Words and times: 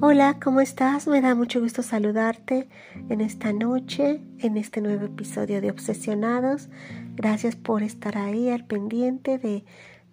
Hola, 0.00 0.38
¿cómo 0.38 0.60
estás? 0.60 1.08
Me 1.08 1.20
da 1.20 1.34
mucho 1.34 1.60
gusto 1.60 1.82
saludarte 1.82 2.68
en 3.08 3.20
esta 3.20 3.52
noche, 3.52 4.22
en 4.38 4.56
este 4.56 4.80
nuevo 4.80 5.06
episodio 5.06 5.60
de 5.60 5.72
Obsesionados. 5.72 6.68
Gracias 7.16 7.56
por 7.56 7.82
estar 7.82 8.16
ahí 8.16 8.48
al 8.48 8.64
pendiente 8.64 9.38
de, 9.38 9.64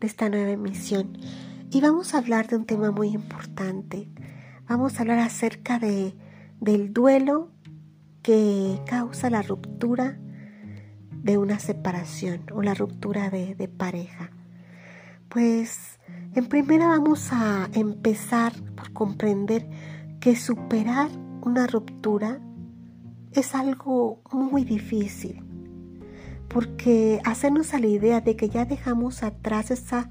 esta 0.02 0.28
nueva 0.28 0.50
emisión. 0.50 1.16
Y 1.70 1.82
vamos 1.82 2.16
a 2.16 2.18
hablar 2.18 2.48
de 2.48 2.56
un 2.56 2.66
tema 2.66 2.90
muy 2.90 3.10
importante. 3.10 4.10
Vamos 4.68 4.98
a 4.98 5.02
hablar 5.02 5.20
acerca 5.20 5.78
de, 5.78 6.16
del 6.60 6.92
duelo 6.92 7.52
que 8.24 8.82
causa 8.88 9.30
la 9.30 9.44
ruptura 9.44 10.18
de 11.12 11.38
una 11.38 11.60
separación 11.60 12.42
o 12.52 12.64
la 12.64 12.74
ruptura 12.74 13.30
de, 13.30 13.54
de 13.54 13.68
pareja. 13.68 14.32
Pues 15.36 16.00
en 16.34 16.46
primera 16.46 16.88
vamos 16.88 17.34
a 17.34 17.68
empezar 17.74 18.54
por 18.74 18.94
comprender 18.94 19.68
que 20.22 20.34
superar 20.38 21.10
una 21.42 21.68
ruptura 21.68 22.40
es 23.34 23.54
algo 23.54 24.22
muy 24.32 24.64
difícil, 24.64 25.44
porque 26.48 27.20
hacernos 27.26 27.74
a 27.74 27.80
la 27.80 27.88
idea 27.88 28.22
de 28.22 28.38
que 28.38 28.48
ya 28.48 28.64
dejamos 28.64 29.24
atrás 29.24 29.72
esa 29.72 30.10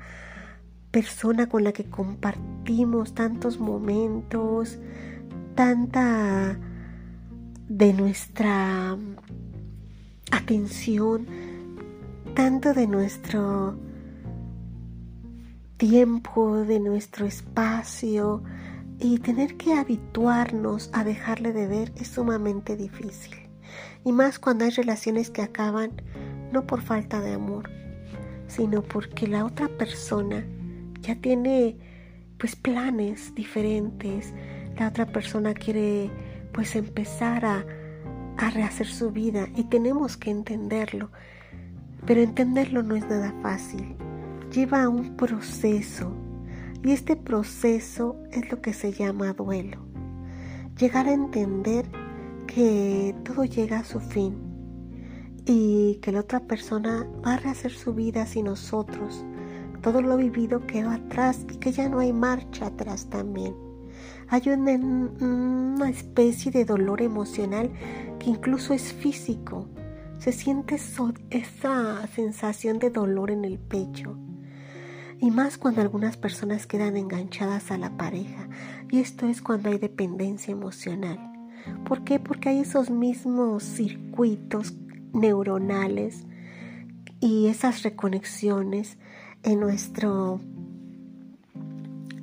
persona 0.90 1.48
con 1.48 1.64
la 1.64 1.72
que 1.72 1.84
compartimos 1.84 3.14
tantos 3.14 3.58
momentos, 3.58 4.78
tanta 5.54 6.58
de 7.66 7.94
nuestra 7.94 8.94
atención, 10.30 11.26
tanto 12.34 12.74
de 12.74 12.86
nuestro 12.86 13.78
tiempo, 15.90 16.64
de 16.64 16.80
nuestro 16.80 17.26
espacio 17.26 18.42
y 18.98 19.18
tener 19.18 19.58
que 19.58 19.74
habituarnos 19.74 20.88
a 20.94 21.04
dejarle 21.04 21.52
de 21.52 21.66
ver 21.66 21.92
es 21.96 22.08
sumamente 22.08 22.74
difícil. 22.74 23.34
Y 24.02 24.12
más 24.12 24.38
cuando 24.38 24.64
hay 24.64 24.70
relaciones 24.70 25.28
que 25.28 25.42
acaban 25.42 25.90
no 26.52 26.66
por 26.66 26.80
falta 26.80 27.20
de 27.20 27.34
amor, 27.34 27.68
sino 28.46 28.80
porque 28.80 29.26
la 29.26 29.44
otra 29.44 29.68
persona 29.68 30.46
ya 31.02 31.16
tiene 31.16 31.76
pues 32.38 32.56
planes 32.56 33.34
diferentes, 33.34 34.32
la 34.78 34.88
otra 34.88 35.04
persona 35.04 35.52
quiere 35.52 36.10
pues 36.54 36.76
empezar 36.76 37.44
a, 37.44 37.66
a 38.38 38.48
rehacer 38.48 38.86
su 38.86 39.10
vida 39.10 39.48
y 39.54 39.64
tenemos 39.64 40.16
que 40.16 40.30
entenderlo, 40.30 41.10
pero 42.06 42.22
entenderlo 42.22 42.82
no 42.82 42.96
es 42.96 43.06
nada 43.06 43.34
fácil 43.42 43.94
lleva 44.54 44.84
a 44.84 44.88
un 44.88 45.16
proceso 45.16 46.12
y 46.84 46.92
este 46.92 47.16
proceso 47.16 48.16
es 48.30 48.48
lo 48.52 48.62
que 48.62 48.72
se 48.72 48.92
llama 48.92 49.32
duelo. 49.32 49.78
Llegar 50.78 51.08
a 51.08 51.12
entender 51.12 51.86
que 52.46 53.16
todo 53.24 53.44
llega 53.44 53.80
a 53.80 53.84
su 53.84 53.98
fin 53.98 54.36
y 55.44 55.96
que 55.96 56.12
la 56.12 56.20
otra 56.20 56.38
persona 56.38 57.04
va 57.26 57.34
a 57.34 57.36
rehacer 57.38 57.72
su 57.72 57.94
vida 57.94 58.26
sin 58.26 58.44
nosotros. 58.44 59.24
Todo 59.82 60.00
lo 60.02 60.16
vivido 60.16 60.64
quedó 60.66 60.90
atrás 60.90 61.44
y 61.52 61.56
que 61.56 61.72
ya 61.72 61.88
no 61.88 61.98
hay 61.98 62.12
marcha 62.12 62.66
atrás 62.66 63.10
también. 63.10 63.56
Hay 64.28 64.42
una, 64.50 64.74
una 64.74 65.90
especie 65.90 66.52
de 66.52 66.64
dolor 66.64 67.02
emocional 67.02 67.72
que 68.20 68.30
incluso 68.30 68.72
es 68.72 68.92
físico. 68.92 69.68
Se 70.18 70.30
siente 70.30 70.76
esa 70.76 72.06
sensación 72.06 72.78
de 72.78 72.90
dolor 72.90 73.32
en 73.32 73.44
el 73.44 73.58
pecho 73.58 74.16
y 75.24 75.30
más 75.30 75.56
cuando 75.56 75.80
algunas 75.80 76.18
personas 76.18 76.66
quedan 76.66 76.98
enganchadas 76.98 77.70
a 77.70 77.78
la 77.78 77.96
pareja 77.96 78.46
y 78.90 78.98
esto 78.98 79.26
es 79.26 79.40
cuando 79.40 79.70
hay 79.70 79.78
dependencia 79.78 80.52
emocional. 80.52 81.18
¿Por 81.86 82.04
qué? 82.04 82.20
Porque 82.20 82.50
hay 82.50 82.58
esos 82.58 82.90
mismos 82.90 83.62
circuitos 83.62 84.74
neuronales 85.14 86.26
y 87.20 87.46
esas 87.46 87.82
reconexiones 87.84 88.98
en 89.44 89.60
nuestro 89.60 90.42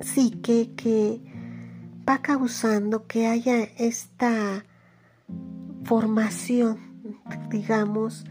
psique 0.00 0.70
que 0.76 1.20
va 2.08 2.22
causando 2.22 3.08
que 3.08 3.26
haya 3.26 3.64
esta 3.78 4.64
formación, 5.82 6.78
digamos, 7.50 8.24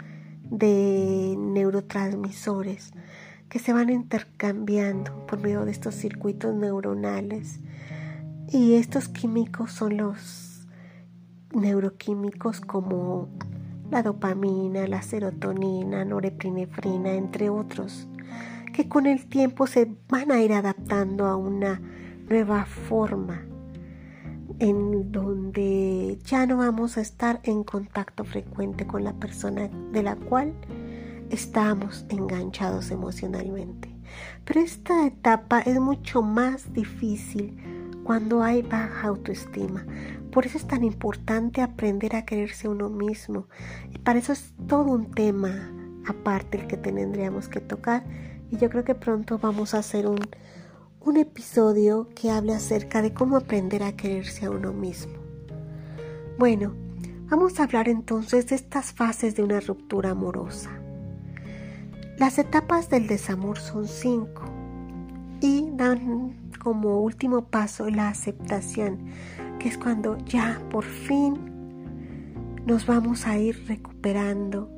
de 0.50 1.36
neurotransmisores 1.38 2.94
que 3.52 3.60
se 3.60 3.74
van 3.74 3.90
intercambiando 3.90 5.28
por 5.28 5.42
medio 5.42 5.66
de 5.66 5.72
estos 5.72 5.94
circuitos 5.94 6.56
neuronales. 6.56 7.60
Y 8.48 8.76
estos 8.76 9.10
químicos 9.10 9.74
son 9.74 9.98
los 9.98 10.66
neuroquímicos 11.54 12.62
como 12.62 13.28
la 13.92 14.04
dopamina, 14.04 14.88
la 14.88 15.02
serotonina, 15.02 16.06
norepinefrina, 16.06 17.12
entre 17.12 17.50
otros, 17.50 18.08
que 18.74 18.88
con 18.88 19.06
el 19.06 19.28
tiempo 19.28 19.68
se 19.68 19.98
van 20.08 20.32
a 20.32 20.42
ir 20.42 20.54
adaptando 20.54 21.26
a 21.26 21.36
una 21.36 21.82
nueva 22.30 22.64
forma 22.64 23.42
en 24.60 25.12
donde 25.12 26.20
ya 26.24 26.46
no 26.46 26.58
vamos 26.58 26.98
a 26.98 27.02
estar 27.02 27.42
en 27.44 27.66
contacto 27.66 28.24
frecuente 28.24 28.88
con 28.88 29.04
la 29.04 29.12
persona 29.12 29.68
de 29.92 30.04
la 30.04 30.16
cual 30.16 30.54
estamos 31.32 32.06
enganchados 32.10 32.92
emocionalmente. 32.92 33.96
Pero 34.46 34.60
esta 34.60 35.06
etapa 35.06 35.62
es 35.62 35.80
mucho 35.80 36.22
más 36.22 36.74
difícil 36.74 37.58
cuando 38.04 38.44
hay 38.44 38.62
baja 38.62 39.08
autoestima. 39.08 39.86
Por 40.32 40.46
eso 40.46 40.58
es 40.58 40.68
tan 40.68 40.84
importante 40.84 41.62
aprender 41.62 42.16
a 42.16 42.26
quererse 42.26 42.68
uno 42.68 42.90
mismo. 42.90 43.48
Y 43.94 43.98
para 44.00 44.20
eso 44.20 44.34
es 44.34 44.54
todo 44.68 44.92
un 44.92 45.12
tema 45.12 45.72
aparte 46.08 46.60
el 46.60 46.68
que 46.68 46.78
tendríamos 46.78 47.48
que 47.48 47.62
tocar. 47.62 48.04
Y 48.50 48.58
yo 48.58 48.70
creo 48.70 48.84
que 48.84 48.96
pronto 48.96 49.38
vamos 49.38 49.74
a 49.74 49.80
hacer 49.80 50.08
un, 50.08 50.20
un 51.00 51.18
episodio 51.18 52.10
que 52.16 52.32
hable 52.32 52.54
acerca 52.54 53.02
de 53.02 53.14
cómo 53.14 53.38
aprender 53.38 53.84
a 53.84 53.96
quererse 53.96 54.46
a 54.46 54.52
uno 54.52 54.74
mismo. 54.74 55.14
Bueno, 56.38 56.74
vamos 57.30 57.60
a 57.60 57.64
hablar 57.64 57.88
entonces 57.88 58.48
de 58.48 58.56
estas 58.56 58.92
fases 58.92 59.36
de 59.36 59.44
una 59.44 59.60
ruptura 59.60 60.12
amorosa. 60.12 60.81
Las 62.22 62.38
etapas 62.38 62.88
del 62.88 63.08
desamor 63.08 63.58
son 63.58 63.88
cinco 63.88 64.44
y 65.42 65.72
dan 65.74 66.36
como 66.64 67.02
último 67.02 67.46
paso 67.46 67.90
la 67.90 68.10
aceptación, 68.10 69.00
que 69.58 69.70
es 69.70 69.80
cuando 69.80 70.20
ya 70.20 70.62
por 70.70 70.84
fin 70.84 71.34
nos 72.68 72.86
vamos 72.86 73.26
a 73.26 73.40
ir 73.40 73.66
recuperando 73.68 74.70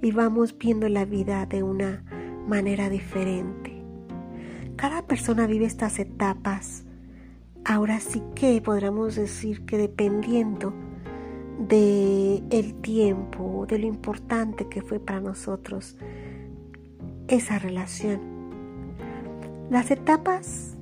y 0.00 0.12
vamos 0.12 0.56
viendo 0.56 0.88
la 0.88 1.04
vida 1.04 1.44
de 1.44 1.64
una 1.64 2.04
manera 2.46 2.88
diferente. 2.88 3.82
Cada 4.76 5.04
persona 5.04 5.48
vive 5.48 5.64
estas 5.64 5.98
etapas. 5.98 6.84
Ahora 7.64 7.98
sí 7.98 8.22
que 8.36 8.62
podríamos 8.62 9.16
decir 9.16 9.64
que 9.64 9.76
dependiendo 9.76 10.72
de 11.58 12.44
el 12.50 12.74
tiempo, 12.74 13.66
de 13.68 13.80
lo 13.80 13.88
importante 13.88 14.68
que 14.68 14.82
fue 14.82 15.00
para 15.00 15.20
nosotros 15.20 15.96
esa 17.32 17.58
relación. 17.58 18.20
Las 19.70 19.90
etapas, 19.90 20.76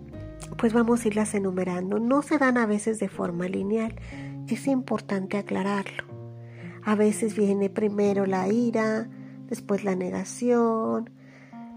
pues 0.58 0.72
vamos 0.72 1.04
a 1.04 1.08
irlas 1.08 1.32
enumerando, 1.34 2.00
no 2.00 2.22
se 2.22 2.38
dan 2.38 2.58
a 2.58 2.66
veces 2.66 2.98
de 2.98 3.08
forma 3.08 3.46
lineal, 3.46 3.94
es 4.48 4.66
importante 4.66 5.38
aclararlo. 5.38 6.04
A 6.82 6.96
veces 6.96 7.36
viene 7.36 7.70
primero 7.70 8.26
la 8.26 8.48
ira, 8.48 9.08
después 9.46 9.84
la 9.84 9.94
negación, 9.94 11.10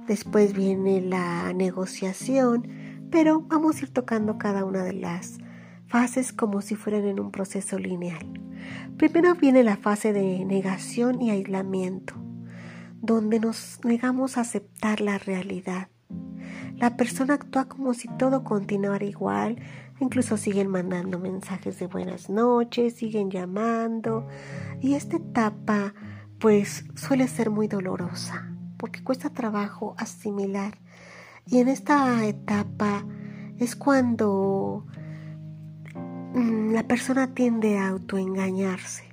después 0.08 0.54
viene 0.54 1.02
la 1.02 1.54
negociación, 1.54 2.68
pero 3.12 3.42
vamos 3.42 3.78
a 3.78 3.82
ir 3.82 3.94
tocando 3.94 4.40
cada 4.40 4.66
una 4.66 4.84
de 4.84 4.94
las 4.94 5.38
fases 5.86 6.34
como 6.34 6.62
si 6.62 6.74
fueran 6.76 7.06
en 7.06 7.20
un 7.20 7.30
proceso 7.30 7.78
lineal. 7.78 8.42
Primero 8.98 9.36
viene 9.36 9.62
la 9.62 9.78
fase 9.78 10.14
de 10.14 10.44
negación 10.46 11.22
y 11.22 11.30
aislamiento 11.30 12.16
donde 13.04 13.42
nos 13.42 13.82
negamos 13.84 14.38
a 14.38 14.42
aceptar 14.42 15.02
la 15.02 15.18
realidad. 15.18 15.90
La 16.78 16.96
persona 16.96 17.34
actúa 17.34 17.66
como 17.66 17.94
si 17.94 18.08
todo 18.18 18.46
continuara 18.46 19.04
igual, 19.04 19.58
incluso 20.00 20.38
siguen 20.38 20.70
mandando 20.70 21.20
mensajes 21.20 21.78
de 21.80 21.88
buenas 21.88 22.30
noches, 22.30 22.96
siguen 22.96 23.30
llamando 23.30 24.26
y 24.80 24.94
esta 24.94 25.18
etapa 25.18 25.94
pues 26.40 26.86
suele 26.96 27.28
ser 27.28 27.50
muy 27.50 27.68
dolorosa 27.68 28.50
porque 28.78 29.04
cuesta 29.04 29.30
trabajo 29.30 29.96
asimilar 29.98 30.78
y 31.46 31.58
en 31.60 31.68
esta 31.68 32.26
etapa 32.26 33.06
es 33.60 33.76
cuando 33.76 34.86
mm, 36.34 36.72
la 36.72 36.88
persona 36.88 37.34
tiende 37.34 37.78
a 37.78 37.90
autoengañarse, 37.90 39.04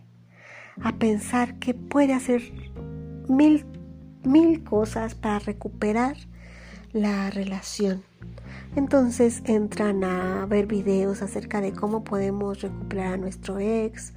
a 0.80 0.92
pensar 0.92 1.58
que 1.58 1.74
puede 1.74 2.14
hacer 2.14 2.52
mil 3.28 3.64
mil 4.24 4.62
cosas 4.64 5.14
para 5.14 5.38
recuperar 5.38 6.16
la 6.92 7.30
relación. 7.30 8.02
Entonces 8.76 9.42
entran 9.46 10.04
a 10.04 10.46
ver 10.46 10.66
videos 10.66 11.22
acerca 11.22 11.60
de 11.60 11.72
cómo 11.72 12.04
podemos 12.04 12.60
recuperar 12.60 13.14
a 13.14 13.16
nuestro 13.16 13.58
ex 13.58 14.12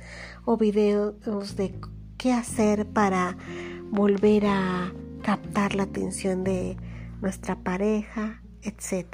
o 0.46 0.58
videos 0.58 1.56
de 1.56 1.74
qué 2.18 2.34
hacer 2.34 2.86
para 2.88 3.36
volver 3.90 4.46
a 4.46 4.92
captar 5.24 5.76
la 5.76 5.84
atención 5.84 6.44
de 6.44 6.78
nuestra 7.22 7.56
pareja, 7.56 8.42
etc. 8.62 9.08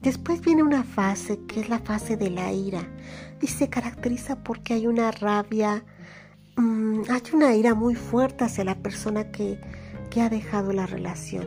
Después 0.00 0.42
viene 0.42 0.62
una 0.62 0.84
fase 0.84 1.40
que 1.46 1.60
es 1.60 1.68
la 1.68 1.78
fase 1.78 2.16
de 2.16 2.30
la 2.30 2.52
ira 2.52 2.86
y 3.40 3.46
se 3.46 3.68
caracteriza 3.68 4.44
porque 4.44 4.74
hay 4.74 4.86
una 4.86 5.10
rabia, 5.10 5.84
mm, 6.56 7.02
hay 7.10 7.22
una 7.32 7.54
ira 7.54 7.74
muy 7.74 7.94
fuerte 7.94 8.44
hacia 8.44 8.64
la 8.64 8.76
persona 8.76 9.30
que, 9.30 9.60
que 10.10 10.22
ha 10.22 10.28
dejado 10.28 10.72
la 10.72 10.86
relación. 10.86 11.46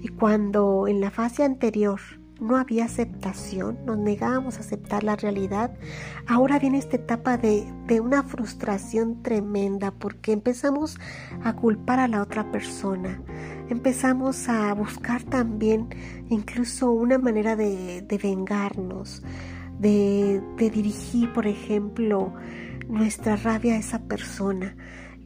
Y 0.00 0.08
cuando 0.08 0.88
en 0.88 1.00
la 1.00 1.10
fase 1.10 1.44
anterior 1.44 2.00
no 2.42 2.56
había 2.56 2.86
aceptación, 2.86 3.78
nos 3.86 3.96
negábamos 3.96 4.56
a 4.56 4.60
aceptar 4.60 5.04
la 5.04 5.14
realidad, 5.14 5.72
ahora 6.26 6.58
viene 6.58 6.78
esta 6.78 6.96
etapa 6.96 7.36
de, 7.36 7.72
una 8.00 8.24
frustración 8.24 9.22
tremenda 9.22 9.92
porque 9.92 10.32
empezamos 10.32 10.98
a 11.44 11.54
culpar 11.54 12.00
a 12.00 12.08
la 12.08 12.20
otra 12.20 12.50
persona, 12.50 13.22
empezamos 13.68 14.48
a 14.48 14.74
buscar 14.74 15.22
también 15.22 15.88
incluso 16.30 16.90
una 16.90 17.16
manera 17.18 17.54
de, 17.54 18.18
vengarnos, 18.20 19.22
de, 19.82 20.40
dirigir, 20.56 21.32
por 21.32 21.46
ejemplo, 21.46 22.32
nuestra 22.88 23.36
rabia 23.36 23.74
a 23.74 23.78
esa 23.78 24.00
persona. 24.04 24.76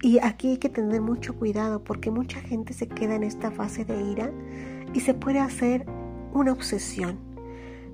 Y 0.03 0.19
aquí 0.19 0.53
hay 0.53 0.58
que 0.58 0.69
tener 0.69 1.00
mucho 1.00 1.37
cuidado 1.37 1.85
porque 1.85 2.11
mucha 2.11 2.41
gente 2.41 2.73
se 2.73 2.88
queda 2.88 3.14
en 3.14 3.23
esta 3.23 3.50
fase 3.50 3.85
de 3.85 4.03
ira 4.03 4.31
y 4.94 5.00
se 5.00 5.14
puede 5.14 5.41
hacer 5.41 5.87
una 6.32 6.53
obsesión. 6.53 7.19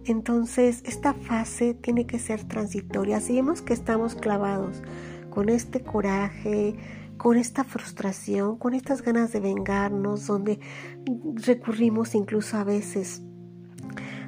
Entonces 0.05 0.83
esta 0.85 1.15
fase 1.15 1.75
tiene 1.75 2.07
que 2.07 2.19
ser 2.19 2.45
transitoria. 2.45 3.21
Si 3.21 3.35
vemos 3.35 3.63
que 3.63 3.73
estamos 3.73 4.15
clavados 4.15 4.83
con 5.31 5.49
este 5.49 5.81
coraje, 5.81 6.77
con 7.17 7.37
esta 7.37 7.63
frustración, 7.63 8.57
con 8.59 8.75
estas 8.75 9.03
ganas 9.03 9.33
de 9.33 9.41
vengarnos, 9.41 10.27
donde 10.27 10.59
recurrimos 11.47 12.17
incluso 12.17 12.57
a 12.57 12.65
veces 12.65 13.23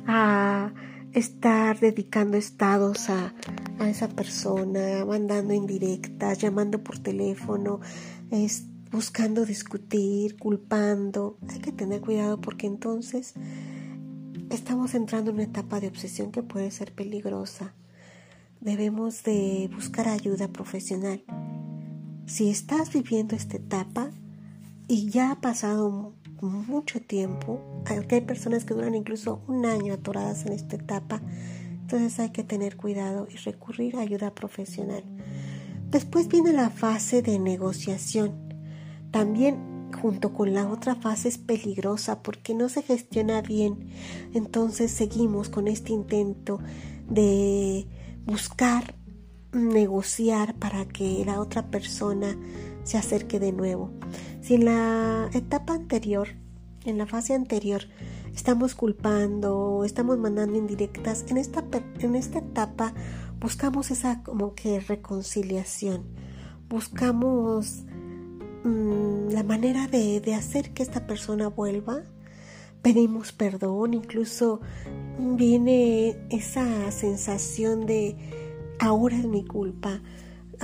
a 0.07 0.73
estar 1.14 1.78
dedicando 1.78 2.37
estados 2.37 3.08
a, 3.08 3.34
a 3.78 3.88
esa 3.88 4.08
persona, 4.08 5.05
mandando 5.06 5.55
indirectas, 5.55 6.38
llamando 6.38 6.82
por 6.82 6.99
teléfono, 6.99 7.81
buscando 8.90 9.46
discutir, 9.46 10.37
culpando. 10.37 11.38
Hay 11.49 11.61
que 11.61 11.72
tener 11.72 12.00
cuidado 12.00 12.40
porque 12.40 12.66
entonces 12.66 13.34
estamos 14.50 14.94
entrando 14.94 15.31
en 15.31 15.37
una 15.37 15.44
etapa 15.44 15.81
de 15.81 15.88
obsesión 15.88 16.32
que 16.32 16.43
puede 16.43 16.70
ser 16.70 16.93
peligrosa. 16.93 17.75
Debemos 18.61 19.22
de 19.22 19.70
buscar 19.75 20.08
ayuda 20.08 20.49
profesional. 20.49 21.22
Si 22.26 22.50
estás 22.50 22.93
viviendo 22.93 23.37
esta 23.37 23.56
etapa 23.56 24.11
y 24.88 25.11
ya 25.11 25.32
ha 25.32 25.40
pasado 25.40 26.14
mucho 26.41 27.01
tiempo, 27.01 27.61
hay 27.87 28.21
personas 28.23 28.65
que 28.65 28.75
duran 28.75 28.95
incluso 28.95 29.43
un 29.47 29.67
año 29.67 29.95
atoradas 29.95 30.47
en 30.47 30.53
esta 30.53 30.77
etapa, 30.77 31.23
entonces 31.81 32.19
hay 32.19 32.31
que 32.31 32.45
tener 32.45 32.77
cuidado 32.77 33.27
y 33.31 33.37
recurrir 33.37 33.97
a 33.97 34.01
ayuda 34.01 34.35
profesional. 34.35 35.05
Después 35.91 36.29
viene 36.29 36.53
la 36.53 36.71
fase 36.71 37.23
de 37.23 37.39
negociación. 37.39 38.33
También 39.11 39.93
junto 39.95 40.33
con 40.33 40.53
la 40.53 40.69
otra 40.69 40.97
fase 40.97 41.29
es 41.29 41.39
peligrosa 41.39 42.23
porque 42.23 42.55
no 42.55 42.69
se 42.69 42.83
gestiona 42.83 43.43
bien. 43.43 43.91
Entonces 44.33 44.91
seguimos 44.91 45.49
con 45.49 45.69
este 45.69 45.93
intento 45.93 46.59
de 47.09 47.87
buscar 48.25 48.97
negociar 49.53 50.55
para 50.57 50.87
que 50.87 51.23
la 51.25 51.41
otra 51.41 51.71
persona 51.71 52.37
se 52.85 52.99
acerque 52.99 53.41
de 53.41 53.53
nuevo. 53.53 53.91
Si 54.41 54.55
en 54.55 54.67
la 54.67 55.29
etapa 55.33 55.75
anterior, 55.75 56.29
en 56.85 56.99
la 56.99 57.07
fase 57.07 57.35
anterior, 57.35 57.83
estamos 58.35 58.75
culpando, 58.75 59.85
estamos 59.85 60.19
mandando 60.19 60.57
indirectas, 60.57 61.25
en 61.29 61.39
esta, 61.39 61.65
en 61.99 62.15
esta 62.15 62.39
etapa 62.39 62.95
buscamos 63.41 63.91
esa 63.91 64.23
como 64.23 64.55
que 64.55 64.81
reconciliación, 64.81 66.05
buscamos 66.69 67.85
mm, 68.65 69.31
la 69.31 69.43
manera 69.43 69.87
de, 69.89 70.21
de 70.21 70.35
hacer 70.35 70.73
que 70.73 70.83
esta 70.83 71.07
persona 71.07 71.49
vuelva, 71.49 72.03
pedimos 72.83 73.33
perdón, 73.33 73.95
incluso 73.95 74.61
viene 75.19 76.19
esa 76.31 76.91
sensación 76.91 77.87
de 77.87 78.17
ahora 78.79 79.17
es 79.17 79.27
mi 79.27 79.45
culpa, 79.45 80.03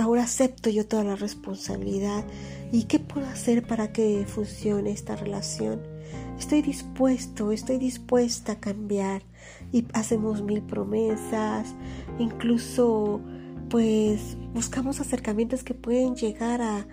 ahora 0.01 0.23
acepto 0.23 0.69
yo 0.69 0.87
toda 0.87 1.03
la 1.03 1.15
responsabilidad. 1.15 2.25
Y 2.71 2.83
qué 2.83 2.99
puedo 2.99 3.27
hacer 3.27 3.65
para 3.65 3.91
que 3.91 4.25
funcione 4.27 4.91
esta 4.91 5.15
relación 5.15 5.81
estoy 6.41 6.63
dispuesto, 6.63 7.51
estoy 7.51 7.77
dispuesta 7.77 8.53
a 8.53 8.59
cambiar. 8.59 9.21
Y 9.71 9.85
hacemos 9.93 10.41
mil 10.41 10.61
promesas, 10.61 11.75
incluso 12.19 13.21
pues 13.69 14.37
buscamos 14.53 14.99
acercamientos 14.99 15.63
que 15.63 15.73
pueden 15.73 16.15
llegar 16.15 16.61
a, 16.61 16.85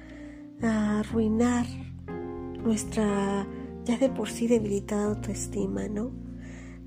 arruinar 0.61 1.67
nuestra 2.65 3.47
ya 3.85 3.97
de 3.97 4.09
por 4.09 4.29
sí 4.29 4.49
debilitada 4.49 5.07
autoestima, 5.07 5.89
¿no? 5.89 6.11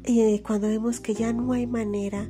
Y 0.06 0.40
cuando 0.40 0.68
vemos 0.68 1.00
que 1.00 1.14
ya 1.14 1.32
no 1.34 1.54
hay 1.54 1.68
manera 1.68 2.30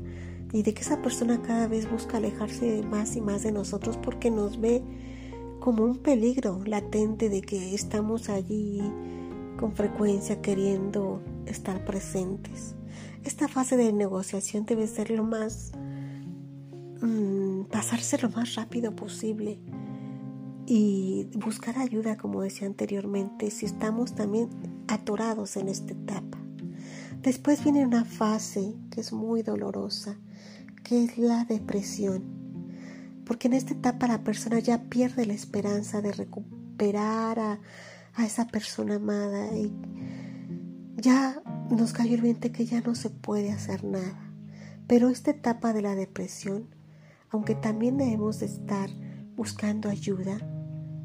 y 0.53 0.63
de 0.63 0.74
que 0.74 0.81
esa 0.81 1.01
persona 1.01 1.42
cada 1.42 1.68
vez 1.68 1.89
busca 1.89 2.18
alejarse 2.18 2.83
más 2.83 3.15
y 3.15 3.21
más 3.21 3.44
de 3.44 3.51
nosotros 3.51 3.98
porque 3.98 4.30
nos 4.30 4.59
ve 4.59 4.83
como 5.59 5.83
un 5.83 5.98
peligro 5.98 6.62
latente 6.65 7.30
de 7.30 7.42
que 7.42 7.74
estamos 7.74 8.30
allí 8.30 8.81
con 9.57 9.74
frecuencia 9.74 10.42
queriendo 10.42 11.21
estar 11.45 11.86
presentes. 11.86 12.75
Esta 13.24 13.48
fase 13.48 13.77
de 13.77 13.94
negociación 13.94 14.65
debe 14.65 14.88
ser 14.88 15.12
lo 15.12 15.24
más, 15.24 15.71
mm, 17.01 17.65
pasarse 17.65 18.18
lo 18.18 18.30
más 18.30 18.56
rápido 18.56 18.95
posible 18.95 19.59
y 20.65 21.30
buscar 21.36 21.77
ayuda, 21.77 22.18
como 22.18 22.42
decía 22.42 22.68
anteriormente, 22.68 23.51
si 23.51 23.68
estamos 23.68 24.15
también 24.15 24.50
atorados 24.88 25.56
en 25.57 25.69
esta 25.69 25.94
etapa. 25.94 26.40
Después 27.21 27.63
viene 27.63 27.85
una 27.85 28.03
fase 28.03 28.74
que 28.89 29.00
es 29.00 29.13
muy 29.13 29.43
dolorosa, 29.43 30.17
que 30.84 31.03
es 31.03 31.19
la 31.19 31.46
depresión, 31.46 32.24
porque 33.25 33.48
en 33.48 33.53
esta 33.53 33.74
etapa 33.74 34.07
la 34.07 34.24
persona 34.24 34.57
ya 34.57 34.86
pierde 34.86 35.27
la 35.27 35.34
esperanza 35.34 36.01
de 36.01 36.13
recuperar 36.13 37.38
a, 37.38 37.60
a 38.15 38.25
esa 38.25 38.48
persona 38.48 38.96
amada 38.96 39.55
y 39.55 39.72
ya 40.98 41.43
nos 41.69 41.93
cayó 41.93 42.15
el 42.15 42.22
20 42.24 42.51
que 42.51 42.65
ya 42.65 42.81
no 42.81 42.96
se 42.96 43.12
puede 43.12 43.51
hacer 43.51 43.84
nada. 43.84 44.34
Pero 44.88 45.10
esta 45.10 45.29
etapa 45.29 45.74
de 45.74 45.84
la 45.84 45.93
depresión, 45.93 46.74
aunque 47.29 47.53
también 47.53 47.98
debemos 47.98 48.39
de 48.39 48.48
estar 48.48 48.89
buscando 49.36 49.89
ayuda, 49.89 50.39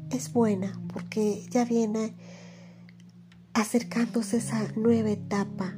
es 0.09 0.33
buena 0.33 0.81
porque 0.91 1.45
ya 1.51 1.63
viene 1.63 2.15
acercándose 3.53 4.37
esa 4.37 4.71
nueva 4.75 5.11
etapa 5.11 5.77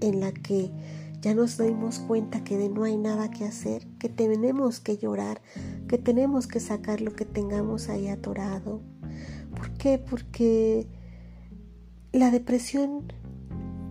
en 0.00 0.20
la 0.20 0.32
que 0.32 0.70
ya 1.20 1.34
nos 1.34 1.58
dimos 1.58 1.98
cuenta 1.98 2.44
que 2.44 2.68
no 2.68 2.84
hay 2.84 2.96
nada 2.96 3.30
que 3.30 3.44
hacer, 3.44 3.86
que 3.98 4.08
tenemos 4.08 4.80
que 4.80 4.98
llorar, 4.98 5.42
que 5.88 5.98
tenemos 5.98 6.46
que 6.46 6.60
sacar 6.60 7.00
lo 7.00 7.14
que 7.14 7.24
tengamos 7.24 7.88
ahí 7.88 8.08
atorado, 8.08 8.82
¿Por 9.58 9.70
qué? 9.72 9.98
Porque 9.98 10.86
la 12.12 12.30
depresión 12.30 13.12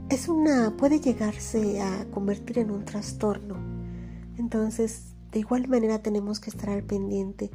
es 0.10 0.30
una 0.30 0.78
puede 0.78 1.02
llegarse 1.02 1.82
a 1.82 2.06
convertir 2.12 2.60
en 2.60 2.72
un 2.72 2.86
trastorno. 2.86 3.58
Entonces, 4.38 5.16
de 5.32 5.40
igual 5.40 5.68
manera 5.68 6.02
tenemos 6.02 6.40
que 6.40 6.50
estar 6.50 6.70
al 6.70 6.84
pendiente 6.84 7.52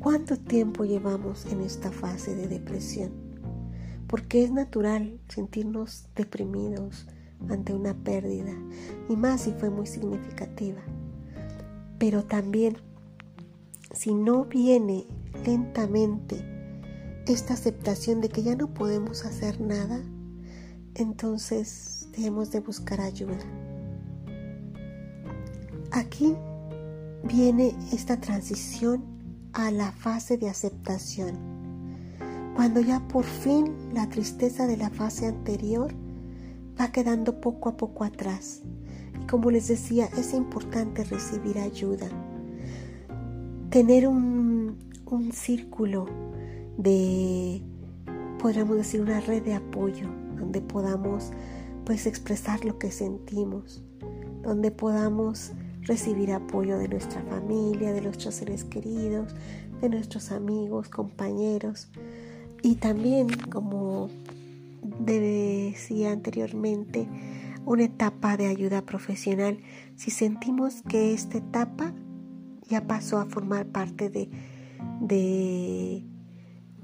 cuánto 0.00 0.36
tiempo 0.36 0.84
llevamos 0.84 1.46
en 1.46 1.60
esta 1.60 1.92
fase 1.92 2.34
de 2.34 2.48
depresión. 2.48 3.12
Porque 4.08 4.42
es 4.42 4.50
natural 4.50 5.20
sentirnos 5.28 6.08
deprimidos 6.16 7.06
ante 7.48 7.74
una 7.74 7.94
pérdida, 7.94 8.52
y 9.08 9.16
más 9.16 9.42
si 9.42 9.52
fue 9.52 9.70
muy 9.70 9.86
significativa. 9.86 10.80
Pero 11.98 12.24
también, 12.24 12.76
si 13.92 14.14
no 14.14 14.44
viene 14.44 15.06
lentamente 15.44 16.44
esta 17.26 17.54
aceptación 17.54 18.20
de 18.20 18.28
que 18.28 18.42
ya 18.42 18.56
no 18.56 18.72
podemos 18.74 19.24
hacer 19.24 19.60
nada, 19.60 20.02
entonces 20.94 22.08
debemos 22.16 22.50
de 22.50 22.60
buscar 22.60 23.00
ayuda. 23.00 23.38
Aquí 25.90 26.34
viene 27.24 27.76
esta 27.92 28.20
transición 28.20 29.04
a 29.52 29.70
la 29.70 29.92
fase 29.92 30.38
de 30.38 30.48
aceptación, 30.48 31.38
cuando 32.54 32.80
ya 32.80 33.06
por 33.08 33.24
fin 33.24 33.74
la 33.92 34.08
tristeza 34.08 34.66
de 34.66 34.76
la 34.76 34.90
fase 34.90 35.26
anterior 35.26 35.94
va 36.82 36.90
quedando 36.90 37.40
poco 37.40 37.68
a 37.68 37.76
poco 37.76 38.04
atrás. 38.04 38.62
Y 39.20 39.26
como 39.26 39.50
les 39.50 39.68
decía, 39.68 40.08
es 40.18 40.34
importante 40.34 41.04
recibir 41.04 41.58
ayuda. 41.58 42.08
Tener 43.70 44.08
un, 44.08 44.78
un 45.06 45.32
círculo 45.32 46.06
de, 46.76 47.62
podríamos 48.38 48.76
decir, 48.76 49.00
una 49.00 49.20
red 49.20 49.42
de 49.42 49.54
apoyo 49.54 50.08
donde 50.36 50.60
podamos 50.60 51.30
pues 51.84 52.06
expresar 52.06 52.64
lo 52.64 52.78
que 52.78 52.90
sentimos, 52.90 53.82
donde 54.42 54.70
podamos 54.70 55.52
recibir 55.82 56.32
apoyo 56.32 56.78
de 56.78 56.88
nuestra 56.88 57.22
familia, 57.22 57.92
de 57.92 58.00
nuestros 58.02 58.36
seres 58.36 58.64
queridos, 58.64 59.34
de 59.80 59.88
nuestros 59.88 60.30
amigos, 60.30 60.88
compañeros 60.88 61.88
y 62.62 62.76
también, 62.76 63.28
como 63.50 64.08
decía 64.82 66.12
anteriormente, 66.12 67.08
una 67.64 67.84
etapa 67.84 68.36
de 68.36 68.48
ayuda 68.48 68.82
profesional 68.82 69.58
si 69.96 70.10
sentimos 70.10 70.82
que 70.82 71.14
esta 71.14 71.38
etapa 71.38 71.94
ya 72.68 72.86
pasó 72.86 73.18
a 73.18 73.26
formar 73.26 73.66
parte 73.66 74.10
de, 74.10 74.28
de, 75.00 76.04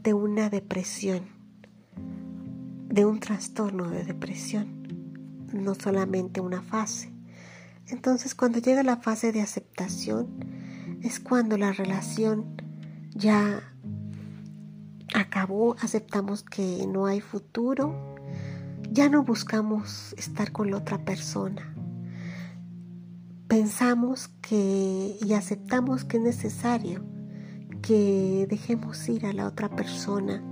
de 0.02 0.14
una 0.14 0.50
depresión, 0.50 1.22
de 2.88 3.04
un 3.04 3.20
trastorno 3.20 3.90
de 3.90 4.04
depresión, 4.04 4.86
no 5.52 5.74
solamente 5.74 6.40
una 6.40 6.62
fase. 6.62 7.12
Entonces 7.88 8.34
cuando 8.34 8.58
llega 8.58 8.82
la 8.82 8.98
fase 8.98 9.32
de 9.32 9.40
aceptación 9.40 10.28
es 11.02 11.20
cuando 11.20 11.56
la 11.56 11.72
relación 11.72 12.56
ya 13.14 13.62
acabó, 15.14 15.76
aceptamos 15.80 16.42
que 16.42 16.86
no 16.86 17.06
hay 17.06 17.20
futuro, 17.20 18.16
ya 18.90 19.08
no 19.08 19.22
buscamos 19.22 20.14
estar 20.16 20.52
con 20.52 20.70
la 20.70 20.78
otra 20.78 21.04
persona. 21.04 21.74
Pensamos 23.46 24.28
que 24.42 25.16
y 25.20 25.32
aceptamos 25.32 26.04
que 26.04 26.18
es 26.18 26.22
necesario 26.22 27.04
que 27.82 28.46
dejemos 28.50 29.08
ir 29.08 29.24
a 29.26 29.32
la 29.32 29.46
otra 29.46 29.68
persona, 29.70 30.42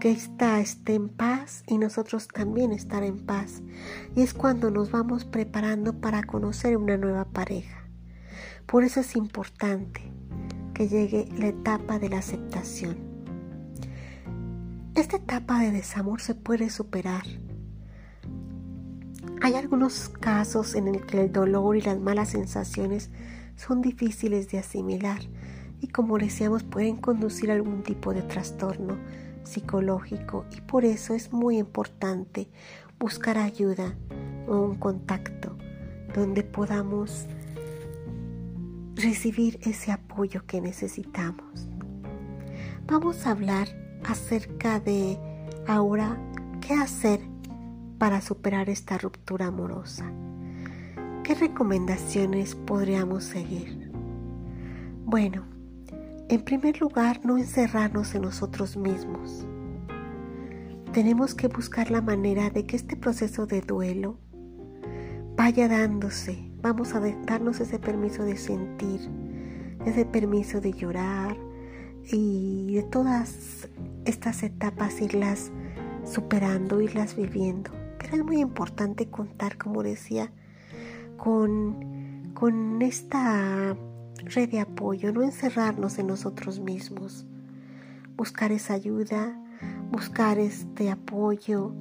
que 0.00 0.10
ésta 0.10 0.60
esté 0.60 0.94
en 0.94 1.08
paz 1.08 1.62
y 1.66 1.78
nosotros 1.78 2.28
también 2.28 2.72
estar 2.72 3.02
en 3.02 3.24
paz. 3.24 3.62
Y 4.16 4.22
es 4.22 4.34
cuando 4.34 4.70
nos 4.70 4.90
vamos 4.90 5.24
preparando 5.24 6.00
para 6.00 6.22
conocer 6.22 6.76
una 6.76 6.96
nueva 6.96 7.24
pareja. 7.26 7.84
Por 8.66 8.84
eso 8.84 9.00
es 9.00 9.16
importante 9.16 10.00
que 10.74 10.88
llegue 10.88 11.28
la 11.38 11.48
etapa 11.48 11.98
de 11.98 12.08
la 12.08 12.18
aceptación. 12.18 13.07
Esta 14.98 15.18
etapa 15.18 15.60
de 15.60 15.70
desamor 15.70 16.20
se 16.20 16.34
puede 16.34 16.70
superar. 16.70 17.22
Hay 19.40 19.54
algunos 19.54 20.08
casos 20.08 20.74
en 20.74 20.88
el 20.88 21.06
que 21.06 21.20
el 21.20 21.30
dolor 21.30 21.76
y 21.76 21.82
las 21.82 22.00
malas 22.00 22.30
sensaciones 22.30 23.12
son 23.54 23.80
difíciles 23.80 24.50
de 24.50 24.58
asimilar 24.58 25.20
y 25.80 25.86
como 25.86 26.18
decíamos 26.18 26.64
pueden 26.64 26.96
conducir 26.96 27.52
a 27.52 27.54
algún 27.54 27.84
tipo 27.84 28.12
de 28.12 28.22
trastorno 28.22 28.98
psicológico 29.44 30.46
y 30.50 30.62
por 30.62 30.84
eso 30.84 31.14
es 31.14 31.32
muy 31.32 31.58
importante 31.58 32.50
buscar 32.98 33.38
ayuda 33.38 33.94
o 34.48 34.62
un 34.62 34.74
contacto 34.74 35.56
donde 36.12 36.42
podamos 36.42 37.28
recibir 38.96 39.60
ese 39.62 39.92
apoyo 39.92 40.44
que 40.44 40.60
necesitamos. 40.60 41.68
Vamos 42.88 43.24
a 43.28 43.30
hablar 43.30 43.87
acerca 44.04 44.80
de 44.80 45.18
ahora 45.66 46.16
qué 46.60 46.74
hacer 46.74 47.20
para 47.98 48.20
superar 48.20 48.68
esta 48.68 48.98
ruptura 48.98 49.46
amorosa. 49.46 50.10
¿Qué 51.24 51.34
recomendaciones 51.34 52.54
podríamos 52.54 53.24
seguir? 53.24 53.90
Bueno, 55.04 55.44
en 56.28 56.42
primer 56.42 56.80
lugar, 56.80 57.20
no 57.24 57.38
encerrarnos 57.38 58.14
en 58.14 58.22
nosotros 58.22 58.76
mismos. 58.76 59.46
Tenemos 60.92 61.34
que 61.34 61.48
buscar 61.48 61.90
la 61.90 62.00
manera 62.00 62.50
de 62.50 62.66
que 62.66 62.76
este 62.76 62.96
proceso 62.96 63.46
de 63.46 63.60
duelo 63.60 64.18
vaya 65.36 65.68
dándose 65.68 66.48
vamos 66.60 66.94
a 66.94 67.00
darnos 67.00 67.60
ese 67.60 67.78
permiso 67.78 68.24
de 68.24 68.36
sentir, 68.36 69.00
ese 69.84 70.04
permiso 70.04 70.60
de 70.60 70.72
llorar 70.72 71.36
y 72.04 72.74
de 72.74 72.82
todas 72.82 73.68
estas 74.04 74.42
etapas 74.42 75.00
irlas 75.00 75.50
superando, 76.04 76.80
irlas 76.80 77.16
viviendo. 77.16 77.70
Pero 77.98 78.16
es 78.16 78.24
muy 78.24 78.40
importante 78.40 79.10
contar, 79.10 79.58
como 79.58 79.82
decía, 79.82 80.32
con, 81.16 82.32
con 82.34 82.80
esta 82.82 83.76
red 84.24 84.48
de 84.50 84.60
apoyo, 84.60 85.12
no 85.12 85.22
encerrarnos 85.22 85.98
en 85.98 86.06
nosotros 86.06 86.60
mismos, 86.60 87.26
buscar 88.16 88.52
esa 88.52 88.74
ayuda, 88.74 89.38
buscar 89.90 90.38
este 90.38 90.90
apoyo 90.90 91.72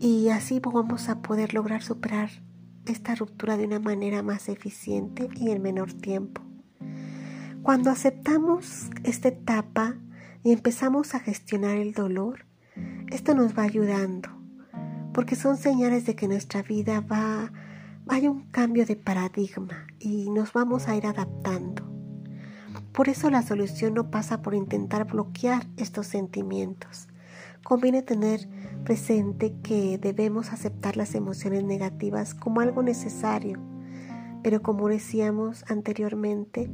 y 0.00 0.28
así 0.28 0.60
vamos 0.60 1.08
a 1.08 1.22
poder 1.22 1.54
lograr 1.54 1.82
superar 1.82 2.30
esta 2.86 3.14
ruptura 3.14 3.56
de 3.56 3.64
una 3.64 3.80
manera 3.80 4.22
más 4.22 4.48
eficiente 4.48 5.28
y 5.34 5.50
en 5.50 5.62
menor 5.62 5.92
tiempo. 5.92 6.47
Cuando 7.68 7.90
aceptamos 7.90 8.88
esta 9.04 9.28
etapa 9.28 9.96
y 10.42 10.52
empezamos 10.52 11.14
a 11.14 11.20
gestionar 11.20 11.76
el 11.76 11.92
dolor, 11.92 12.46
esto 13.10 13.34
nos 13.34 13.58
va 13.58 13.64
ayudando, 13.64 14.30
porque 15.12 15.36
son 15.36 15.58
señales 15.58 16.06
de 16.06 16.16
que 16.16 16.28
nuestra 16.28 16.62
vida 16.62 17.02
va, 17.02 17.52
hay 18.08 18.26
un 18.26 18.46
cambio 18.52 18.86
de 18.86 18.96
paradigma 18.96 19.86
y 19.98 20.30
nos 20.30 20.54
vamos 20.54 20.88
a 20.88 20.96
ir 20.96 21.04
adaptando. 21.04 21.86
Por 22.92 23.10
eso 23.10 23.28
la 23.28 23.42
solución 23.42 23.92
no 23.92 24.10
pasa 24.10 24.40
por 24.40 24.54
intentar 24.54 25.04
bloquear 25.04 25.66
estos 25.76 26.06
sentimientos. 26.06 27.08
Conviene 27.64 28.00
tener 28.00 28.48
presente 28.84 29.54
que 29.62 29.98
debemos 29.98 30.54
aceptar 30.54 30.96
las 30.96 31.14
emociones 31.14 31.64
negativas 31.64 32.32
como 32.32 32.62
algo 32.62 32.82
necesario, 32.82 33.60
pero 34.42 34.62
como 34.62 34.88
decíamos 34.88 35.66
anteriormente, 35.68 36.70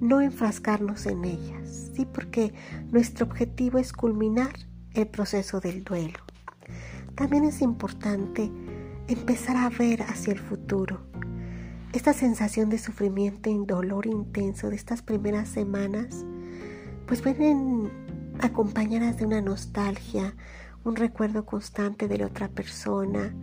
no 0.00 0.20
enfrascarnos 0.20 1.06
en 1.06 1.24
ellas, 1.24 1.90
¿sí? 1.94 2.06
porque 2.06 2.52
nuestro 2.90 3.26
objetivo 3.26 3.78
es 3.78 3.92
culminar 3.92 4.52
el 4.94 5.06
proceso 5.08 5.60
del 5.60 5.84
duelo. 5.84 6.18
También 7.14 7.44
es 7.44 7.62
importante 7.62 8.50
empezar 9.08 9.56
a 9.56 9.68
ver 9.70 10.02
hacia 10.02 10.32
el 10.32 10.38
futuro. 10.38 11.00
Esta 11.92 12.12
sensación 12.12 12.68
de 12.68 12.78
sufrimiento 12.78 13.48
y 13.48 13.64
dolor 13.64 14.06
intenso 14.06 14.68
de 14.68 14.76
estas 14.76 15.02
primeras 15.02 15.48
semanas, 15.48 16.26
pues 17.06 17.22
vienen 17.22 17.90
acompañadas 18.40 19.16
de 19.16 19.24
una 19.24 19.40
nostalgia, 19.40 20.34
un 20.84 20.96
recuerdo 20.96 21.46
constante 21.46 22.06
de 22.06 22.18
la 22.18 22.26
otra 22.26 22.48
persona 22.48 23.34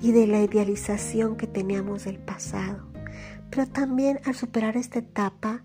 y 0.00 0.12
de 0.12 0.26
la 0.26 0.40
idealización 0.40 1.36
que 1.36 1.46
teníamos 1.46 2.04
del 2.04 2.18
pasado. 2.18 2.86
Pero 3.50 3.66
también 3.66 4.20
al 4.24 4.34
superar 4.34 4.76
esta 4.76 5.00
etapa 5.00 5.64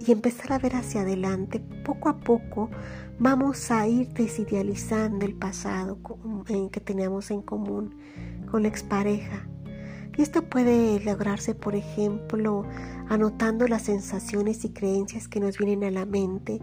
y 0.00 0.12
empezar 0.12 0.52
a 0.52 0.58
ver 0.58 0.76
hacia 0.76 1.02
adelante, 1.02 1.60
poco 1.84 2.08
a 2.08 2.18
poco 2.18 2.70
vamos 3.18 3.70
a 3.70 3.86
ir 3.86 4.08
desidealizando 4.14 5.26
el 5.26 5.34
pasado 5.34 5.98
que 6.72 6.80
teníamos 6.80 7.30
en 7.30 7.42
común 7.42 7.94
con 8.50 8.62
la 8.62 8.68
expareja. 8.68 9.46
Y 10.16 10.22
esto 10.22 10.42
puede 10.42 11.00
lograrse, 11.00 11.54
por 11.54 11.76
ejemplo, 11.76 12.64
anotando 13.08 13.68
las 13.68 13.82
sensaciones 13.82 14.64
y 14.64 14.70
creencias 14.70 15.28
que 15.28 15.40
nos 15.40 15.58
vienen 15.58 15.84
a 15.84 15.90
la 15.90 16.06
mente 16.06 16.60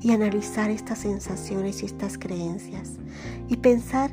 y 0.00 0.12
analizar 0.12 0.70
estas 0.70 1.00
sensaciones 1.00 1.82
y 1.82 1.86
estas 1.86 2.18
creencias 2.18 2.98
y 3.48 3.56
pensar 3.56 4.10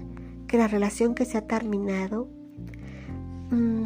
que 0.48 0.58
la 0.58 0.68
relación 0.68 1.14
que 1.14 1.26
se 1.26 1.38
ha 1.38 1.48
terminado 1.48 2.30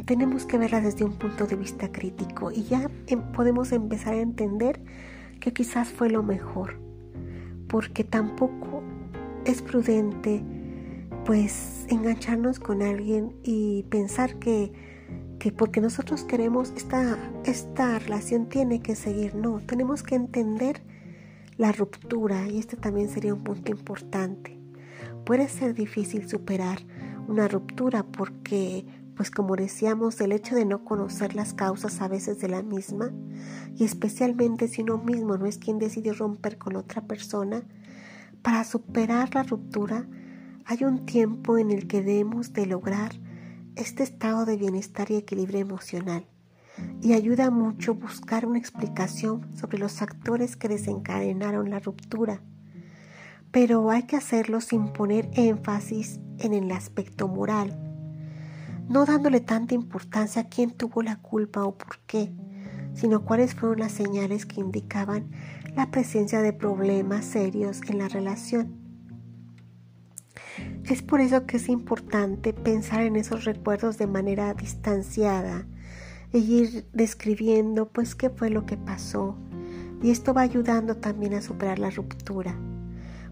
tenemos 0.10 0.48
que 0.48 0.58
verla 0.58 0.82
desde 0.82 1.06
un 1.06 1.14
punto 1.14 1.46
de 1.46 1.56
vista 1.56 1.92
crítico 1.92 2.50
y 2.52 2.64
ya 2.64 2.90
em, 3.06 3.22
podemos 3.32 3.72
empezar 3.72 4.16
a 4.16 4.20
entender 4.20 4.82
que 5.40 5.54
quizás 5.54 5.90
fue 5.90 6.10
lo 6.10 6.24
mejor 6.24 6.80
porque 7.68 8.04
tampoco 8.04 8.82
es 9.46 9.62
prudente 9.62 10.44
pues 11.26 11.86
engancharnos 11.90 12.60
con 12.60 12.82
alguien 12.82 13.36
y 13.44 13.84
pensar 13.92 14.40
que, 14.40 14.72
que 15.38 15.52
porque 15.52 15.80
nosotros 15.80 16.24
queremos 16.24 16.74
esta, 16.76 17.16
esta 17.46 18.00
relación 18.00 18.50
tiene 18.50 18.82
que 18.82 18.96
seguir 18.96 19.36
no 19.36 19.60
tenemos 19.60 20.02
que 20.02 20.16
entender 20.16 20.82
la 21.58 21.72
ruptura, 21.72 22.48
y 22.48 22.58
este 22.58 22.78
también 22.78 23.10
sería 23.10 23.34
un 23.34 23.44
punto 23.44 23.70
importante. 23.70 24.58
Puede 25.26 25.50
ser 25.50 25.74
difícil 25.74 26.30
superar 26.30 26.80
una 27.28 27.48
ruptura 27.48 28.04
porque, 28.04 28.86
pues 29.20 29.32
como 29.32 29.58
decíamos, 29.58 30.22
el 30.22 30.32
hecho 30.32 30.56
de 30.56 30.64
no 30.64 30.86
conocer 30.86 31.36
las 31.36 31.54
causas 31.54 32.00
a 32.00 32.08
veces 32.08 32.40
de 32.40 32.48
la 32.48 32.64
misma, 32.64 33.12
y 33.76 33.84
especialmente 33.84 34.70
si 34.70 34.82
uno 34.82 34.98
mismo 34.98 35.36
no 35.36 35.46
es 35.46 35.58
quien 35.58 35.78
decide 35.78 36.14
romper 36.14 36.58
con 36.58 36.78
otra 36.78 37.02
persona, 37.02 37.64
para 38.42 38.64
superar 38.64 39.36
la 39.36 39.44
ruptura 39.44 40.08
hay 40.64 40.86
un 40.86 41.06
tiempo 41.06 41.58
en 41.58 41.70
el 41.70 41.86
que 41.86 42.02
debemos 42.02 42.54
de 42.54 42.66
lograr 42.66 43.12
este 43.76 44.04
estado 44.04 44.46
de 44.46 44.56
bienestar 44.56 45.12
y 45.12 45.18
equilibrio 45.18 45.60
emocional 45.60 46.26
y 47.02 47.12
ayuda 47.12 47.50
mucho 47.50 47.96
buscar 47.96 48.46
una 48.46 48.58
explicación 48.58 49.54
sobre 49.54 49.80
los 49.80 49.98
factores 49.98 50.56
que 50.56 50.70
desencadenaron 50.70 51.70
la 51.70 51.80
ruptura. 51.80 52.42
Pero 53.52 53.92
hay 53.92 54.04
que 54.04 54.16
hacerlo 54.16 54.62
sin 54.62 54.94
poner 54.94 55.30
énfasis 55.34 56.22
en 56.38 56.54
el 56.54 56.72
aspecto 56.72 57.28
moral, 57.28 57.89
no 58.90 59.06
dándole 59.06 59.40
tanta 59.40 59.76
importancia 59.76 60.42
a 60.42 60.50
quién 60.50 60.72
tuvo 60.72 61.04
la 61.04 61.18
culpa 61.18 61.64
o 61.64 61.78
por 61.78 62.00
qué, 62.08 62.34
sino 62.96 63.24
cuáles 63.24 63.54
fueron 63.54 63.80
las 63.80 63.92
señales 63.92 64.48
que 64.48 64.60
indicaban 64.60 65.30
la 65.76 65.92
presencia 65.92 66.42
de 66.42 66.54
problemas 66.54 67.24
serios 67.24 67.82
en 67.88 68.00
la 68.00 68.08
relación. 68.08 68.74
Es 70.86 71.04
por 71.04 71.22
eso 71.22 71.46
que 71.46 71.58
es 71.58 71.70
importante 71.70 72.52
pensar 72.52 73.02
en 73.02 73.16
esos 73.16 73.46
recuerdos 73.46 74.00
de 74.00 74.08
manera 74.08 74.54
distanciada 74.56 75.68
y 76.34 76.40
ir 76.40 76.88
describiendo 76.92 77.90
pues 77.90 78.16
qué 78.16 78.32
fue 78.32 78.50
lo 78.50 78.66
que 78.66 78.76
pasó. 78.76 79.38
Y 80.02 80.10
esto 80.10 80.34
va 80.34 80.42
ayudando 80.42 80.98
también 80.98 81.36
a 81.36 81.42
superar 81.42 81.78
la 81.78 81.92
ruptura, 81.92 82.58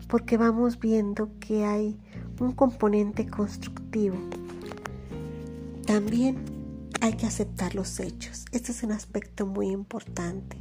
porque 0.07 0.37
vamos 0.37 0.79
viendo 0.79 1.31
que 1.39 1.65
hay 1.65 1.99
un 2.39 2.51
componente 2.51 3.25
constructivo. 3.25 4.17
También 5.87 6.43
hay 6.99 7.13
que 7.13 7.25
aceptar 7.25 7.73
los 7.73 8.01
hechos. 8.01 8.45
Este 8.51 8.73
es 8.73 8.83
un 8.83 8.91
aspecto 8.91 9.47
muy 9.47 9.69
importante, 9.69 10.57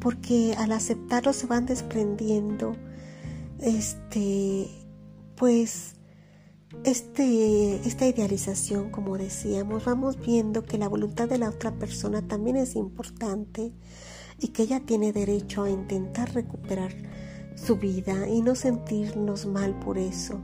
porque 0.00 0.54
al 0.58 0.72
aceptarlos 0.72 1.36
se 1.36 1.46
van 1.46 1.64
desprendiendo 1.64 2.76
este 3.60 4.68
pues 5.36 5.94
este, 6.84 7.76
esta 7.86 8.06
idealización, 8.06 8.90
como 8.90 9.16
decíamos, 9.16 9.84
vamos 9.84 10.18
viendo 10.18 10.64
que 10.64 10.76
la 10.76 10.88
voluntad 10.88 11.28
de 11.28 11.38
la 11.38 11.50
otra 11.50 11.72
persona 11.72 12.26
también 12.26 12.56
es 12.56 12.74
importante 12.74 13.72
y 14.40 14.48
que 14.48 14.64
ella 14.64 14.80
tiene 14.80 15.12
derecho 15.12 15.62
a 15.62 15.70
intentar 15.70 16.34
recuperar 16.34 16.92
su 17.54 17.76
vida 17.76 18.28
y 18.28 18.42
no 18.42 18.56
sentirnos 18.56 19.46
mal 19.46 19.78
por 19.78 19.98
eso. 19.98 20.40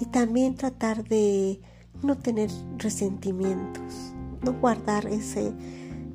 Y 0.00 0.06
también 0.06 0.54
tratar 0.54 1.04
de 1.04 1.60
no 2.02 2.16
tener 2.16 2.50
resentimientos, 2.78 4.12
no 4.42 4.52
guardar 4.54 5.06
ese, 5.06 5.52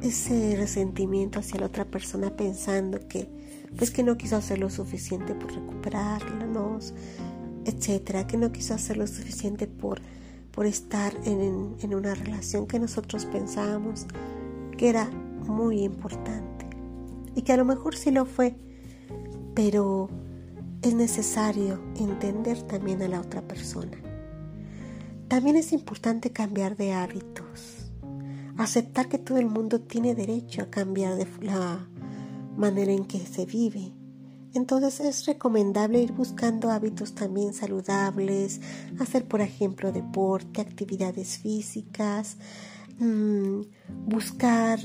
ese 0.01 0.55
resentimiento 0.57 1.39
hacia 1.39 1.59
la 1.59 1.67
otra 1.67 1.85
persona 1.85 2.35
pensando 2.35 3.07
que 3.07 3.29
pues 3.77 3.91
que 3.91 4.03
no 4.03 4.17
quiso 4.17 4.35
hacer 4.35 4.59
lo 4.59 4.69
suficiente 4.69 5.35
por 5.35 5.53
recuperarnos, 5.53 6.93
etcétera, 7.65 8.25
que 8.25 8.37
no 8.37 8.51
quiso 8.51 8.73
hacer 8.73 8.97
lo 8.97 9.05
suficiente 9.05 9.67
por, 9.67 10.01
por 10.51 10.65
estar 10.65 11.13
en, 11.25 11.75
en 11.79 11.95
una 11.95 12.15
relación 12.15 12.65
que 12.65 12.79
nosotros 12.79 13.25
pensábamos 13.25 14.07
que 14.77 14.89
era 14.89 15.09
muy 15.09 15.81
importante 15.81 16.65
y 17.35 17.41
que 17.41 17.53
a 17.53 17.57
lo 17.57 17.65
mejor 17.65 17.95
sí 17.95 18.11
lo 18.11 18.25
fue, 18.25 18.55
pero 19.53 20.09
es 20.81 20.93
necesario 20.93 21.79
entender 21.97 22.61
también 22.63 23.01
a 23.01 23.07
la 23.07 23.19
otra 23.19 23.41
persona. 23.41 24.08
También 25.29 25.57
es 25.57 25.73
importante 25.73 26.31
cambiar 26.31 26.75
de 26.75 26.93
hábitos, 26.93 27.91
aceptar 28.57 29.07
que 29.07 29.19
todo 29.19 29.37
el 29.37 29.45
mundo 29.45 29.79
tiene 29.79 30.15
derecho 30.15 30.63
a 30.63 30.71
cambiar 30.71 31.15
de 31.17 31.27
la 31.41 31.87
manera 32.57 32.91
en 32.91 33.05
que 33.05 33.19
se 33.19 33.45
vive. 33.45 33.93
Entonces 34.55 34.99
es 35.01 35.27
recomendable 35.27 36.01
ir 36.01 36.13
buscando 36.13 36.71
hábitos 36.71 37.13
también 37.13 37.53
saludables, 37.53 38.59
hacer 38.99 39.27
por 39.27 39.41
ejemplo 39.41 39.91
deporte, 39.91 40.61
actividades 40.61 41.37
físicas, 41.37 42.37
mm, 42.97 43.61
buscar 44.07 44.79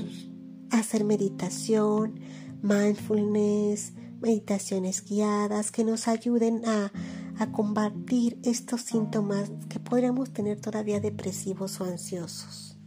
hacer 0.69 1.05
meditación, 1.05 2.19
mindfulness, 2.61 3.93
meditaciones 4.21 5.03
guiadas 5.03 5.71
que 5.71 5.83
nos 5.83 6.07
ayuden 6.07 6.63
a, 6.65 6.91
combatir 7.51 8.39
estos 8.43 8.81
síntomas 8.81 9.51
que 9.69 9.79
podríamos 9.79 10.31
tener 10.31 10.59
todavía 10.59 10.99
depresivos 10.99 11.79
o 11.81 11.85
ansiosos. 11.85 12.77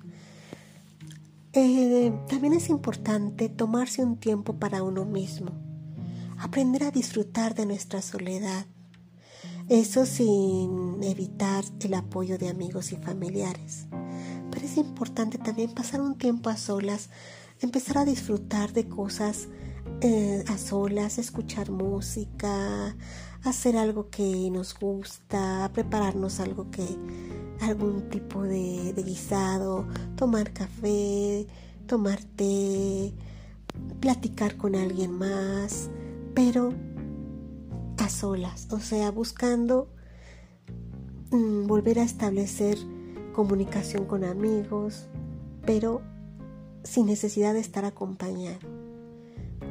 Eh, 1.53 2.13
también 2.29 2.53
es 2.53 2.69
importante 2.69 3.49
tomarse 3.49 4.03
un 4.03 4.17
tiempo 4.17 4.59
para 4.59 4.83
uno 4.83 5.05
mismo 5.05 5.53
aprender 6.39 6.85
a 6.85 6.91
disfrutar 6.91 7.55
de 7.55 7.67
nuestra 7.67 8.01
soledad. 8.01 8.67
Eso 9.69 10.07
sin 10.07 11.03
evitar 11.03 11.65
el 11.81 11.95
apoyo 11.95 12.39
de 12.39 12.49
amigos 12.49 12.93
y 12.93 12.97
familiares. 12.97 13.87
Pero 14.51 14.65
es 14.65 14.77
importante 14.77 15.37
también 15.37 15.75
pasar 15.75 16.01
un 16.01 16.17
tiempo 16.17 16.49
a 16.49 16.57
solas, 16.57 17.11
empezar 17.61 17.99
a 17.99 18.05
disfrutar 18.05 18.73
de 18.73 18.89
cosas 18.89 19.49
eh, 20.01 20.45
a 20.49 20.57
solas, 20.57 21.19
escuchar 21.19 21.71
música, 21.71 22.97
hacer 23.49 23.77
algo 23.77 24.11
que 24.11 24.51
nos 24.51 24.75
gusta, 24.79 25.71
prepararnos 25.73 26.41
algo 26.41 26.71
que, 26.71 26.87
algún 27.61 28.09
tipo 28.09 28.43
de, 28.43 28.93
guisado, 28.97 29.87
tomar 30.17 30.53
café, 30.53 31.47
tomar 31.87 32.23
té, 32.37 33.13
platicar 34.01 34.57
con 34.57 34.75
alguien 34.75 35.13
más, 35.13 35.91
pero 36.35 36.73
a 37.99 38.09
solas, 38.09 38.69
o 38.71 38.79
sea, 38.79 39.11
buscando 39.11 39.89
mm, 41.31 41.67
volver 41.67 41.99
a 41.99 42.05
establecer 42.05 42.79
comunicación 43.33 44.05
con 44.07 44.25
amigos, 44.25 45.09
pero 45.65 46.03
sin 46.85 47.07
necesidad 47.07 47.55
de 47.55 47.61
estar 47.61 47.85
acompañado, 47.85 48.69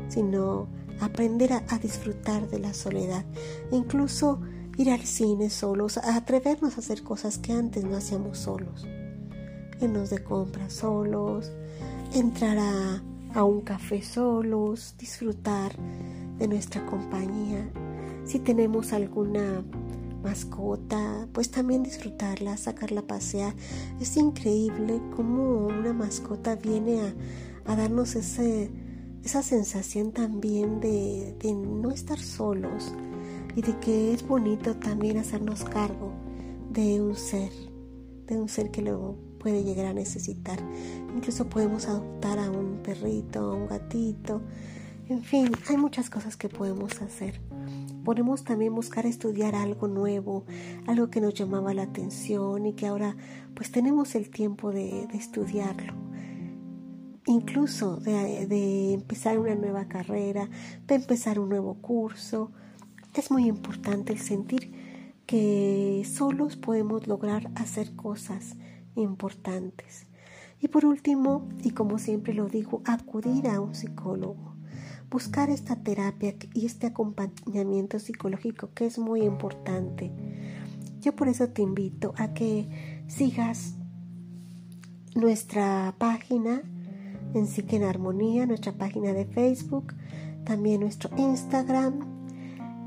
sino 0.10 0.68
aprender 1.00 1.54
a, 1.54 1.64
a 1.70 1.80
disfrutar 1.80 2.50
de 2.50 2.60
la 2.60 2.74
soledad, 2.74 3.26
incluso 3.72 4.42
ir 4.78 4.92
al 4.92 5.02
cine 5.02 5.50
solos, 5.50 5.98
a 5.98 6.16
atrevernos 6.16 6.78
a 6.78 6.80
hacer 6.80 7.04
cosas 7.04 7.38
que 7.38 7.54
antes 7.54 7.84
no 7.84 7.98
hacíamos 7.98 8.38
solos, 8.38 8.88
irnos 9.82 10.10
de 10.10 10.24
compras 10.24 10.74
solos, 10.74 11.52
entrar 12.14 12.58
a, 12.58 13.04
a 13.34 13.44
un 13.44 13.62
café 13.62 14.02
solos, 14.02 14.96
disfrutar 14.98 15.74
de 16.38 16.48
nuestra 16.48 16.86
compañía. 16.86 17.70
Si 18.26 18.40
tenemos 18.40 18.94
alguna 18.94 19.64
mascota, 20.24 21.28
pues 21.32 21.52
también 21.52 21.84
disfrutarla, 21.84 22.58
sacarla 22.58 23.02
a 23.02 23.08
pasear. 23.08 23.54
Es 24.00 24.18
increíble 24.18 25.02
cómo 25.16 25.68
una 25.68 25.94
mascota 25.94 26.56
viene 26.56 27.14
a, 27.66 27.76
darnos 27.76 28.16
ese, 28.16 28.72
esa 29.28 29.44
sensación 29.44 30.13
también 30.13 30.80
de, 30.80 31.36
no 31.54 31.92
estar 31.92 32.18
solos 32.18 32.94
y 33.58 33.62
de 33.62 33.78
que 33.80 34.13
es 34.13 34.26
bonito 34.26 34.78
también 34.78 35.18
hacernos 35.18 35.66
cargo 35.66 36.13
de 36.72 37.02
un 37.02 37.13
ser, 37.13 37.52
de 38.26 38.40
un 38.40 38.48
ser 38.48 38.72
que 38.72 38.82
luego 38.82 39.18
puede 39.38 39.66
llegar 39.66 39.88
a 39.88 39.94
necesitar. 39.94 40.58
Incluso 41.13 41.50
podemos 41.50 41.88
adoptar 41.88 42.40
a 42.40 42.50
un 42.50 42.82
perrito, 42.82 43.52
a 43.52 43.54
un 43.54 43.68
gatito, 43.68 44.42
en 45.10 45.24
fin, 45.24 45.52
hay 45.70 45.76
muchas 45.76 46.10
cosas 46.10 46.38
que 46.38 46.48
podemos 46.48 47.02
hacer. 47.02 47.42
Podemos 48.06 48.46
también 48.46 48.74
buscar 48.74 49.06
estudiar 49.06 49.56
algo 49.56 49.90
nuevo, 49.90 50.46
algo 50.86 51.10
que 51.10 51.20
nos 51.20 51.34
llamaba 51.34 51.74
la 51.74 51.84
atención 51.84 52.66
y 52.66 52.74
que 52.74 52.88
ahora 52.88 53.18
pues 53.56 53.72
tenemos 53.72 54.16
el 54.16 54.30
tiempo 54.30 54.72
de, 54.72 55.04
estudiarlo. 55.13 56.07
Incluso 57.28 57.98
de, 57.98 58.94
empezar 58.94 59.38
una 59.38 59.54
nueva 59.54 59.90
carrera, 59.90 60.50
de 60.88 60.96
empezar 60.96 61.40
un 61.40 61.50
nuevo 61.50 61.76
curso. 61.76 62.52
Es 63.13 63.32
muy 63.32 63.48
importante 63.48 64.13
el 64.13 64.20
sentir 64.20 64.72
que 65.26 66.08
solos 66.10 66.56
podemos 66.56 67.06
lograr 67.06 67.52
hacer 67.56 67.96
cosas 67.98 68.56
importantes. 68.96 70.08
Y 70.62 70.70
por 70.70 70.86
último, 70.86 71.48
y 71.63 71.72
como 71.72 72.00
siempre 72.00 72.34
lo 72.34 72.48
digo, 72.48 72.82
acudir 72.86 73.48
a 73.48 73.60
un 73.60 73.76
psicólogo 73.76 74.56
buscar 75.10 75.50
esta 75.50 75.78
terapia 75.78 76.36
y 76.54 76.66
este 76.66 76.88
acompañamiento 76.88 78.00
psicológico 78.00 78.72
que 78.74 78.86
es 78.86 79.00
muy 79.00 79.22
importante. 79.22 80.12
Yo 81.02 81.16
por 81.16 81.30
eso 81.30 81.50
te 81.50 81.62
invito 81.62 82.13
a 82.18 82.34
que 82.34 83.04
sigas 83.08 83.76
nuestra 85.16 85.96
página 85.98 86.62
en 87.34 87.48
Psique 87.48 87.76
en 87.76 87.84
Armonía, 87.84 88.46
nuestra 88.46 88.74
página 88.74 89.13
de 89.13 89.26
Facebook, 89.26 89.94
también 90.44 90.82
nuestro 90.82 91.10
Instagram, 91.18 92.00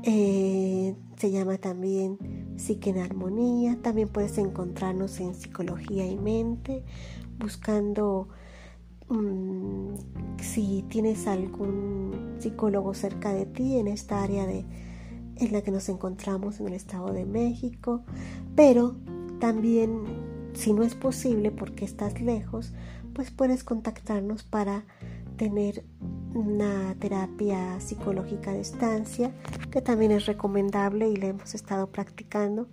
eh, 0.03 0.95
se 1.17 1.31
llama 1.31 1.57
también 1.57 2.17
Psique 2.57 2.89
en 2.89 2.99
Armonía, 2.99 3.77
también 3.81 4.09
puedes 4.09 4.37
encontrarnos 4.37 5.19
en 5.19 5.35
Psicología 5.35 6.05
y 6.05 6.17
Mente, 6.17 6.83
buscando 7.37 8.29
si 10.39 10.85
tienes 10.87 11.27
algún 11.27 12.37
psicólogo 12.39 12.93
cerca 12.93 13.33
de 13.33 13.45
ti 13.45 13.77
en 13.77 13.87
esta 13.87 14.23
área 14.23 14.45
de, 14.45 14.65
en 15.35 15.51
la 15.51 15.61
que 15.61 15.71
nos 15.71 15.89
encontramos 15.89 16.59
en 16.59 16.67
el 16.67 16.73
Estado 16.73 17.11
de 17.11 17.25
México, 17.25 18.03
pero 18.55 18.95
también 19.39 20.03
si 20.53 20.73
no 20.73 20.83
es 20.83 20.95
posible 20.95 21.51
porque 21.51 21.83
estás 21.83 22.21
lejos, 22.21 22.73
pues 23.21 23.29
puedes 23.29 23.63
contactarnos 23.63 24.41
para 24.41 24.83
tener 25.37 25.83
una 26.33 26.95
terapia 26.95 27.79
psicológica 27.79 28.49
a 28.49 28.55
distancia 28.55 29.31
que 29.69 29.79
también 29.79 30.11
es 30.11 30.25
recomendable 30.25 31.07
y 31.07 31.17
la 31.17 31.27
hemos 31.27 31.53
estado 31.53 31.91
practicando 31.91 32.67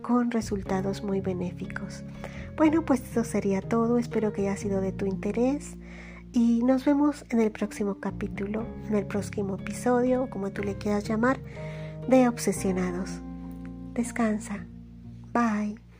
con 0.00 0.30
resultados 0.30 1.04
muy 1.04 1.20
benéficos. 1.20 2.04
Bueno, 2.56 2.86
pues 2.86 3.02
eso 3.02 3.22
sería 3.22 3.60
todo. 3.60 3.98
Espero 3.98 4.32
que 4.32 4.48
haya 4.48 4.56
sido 4.56 4.80
de 4.80 4.92
tu 4.92 5.04
interés 5.04 5.76
y 6.32 6.62
nos 6.62 6.86
vemos 6.86 7.26
en 7.28 7.42
el 7.42 7.52
próximo 7.52 8.00
capítulo, 8.00 8.64
en 8.88 8.94
el 8.94 9.04
próximo 9.04 9.56
episodio, 9.56 10.30
como 10.30 10.52
tú 10.52 10.62
le 10.62 10.78
quieras 10.78 11.04
llamar, 11.04 11.38
de 12.08 12.28
Obsesionados. 12.28 13.10
Descansa. 13.92 14.66
Bye. 15.34 15.91